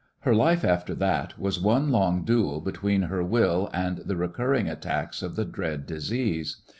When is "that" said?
0.95-1.37